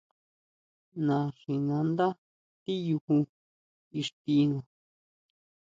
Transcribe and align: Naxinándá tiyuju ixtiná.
Naxinándá 1.05 2.07
tiyuju 2.63 3.17
ixtiná. 3.99 4.59